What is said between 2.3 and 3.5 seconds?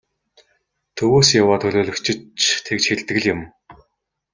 ч тэгж хэлдэг л юм.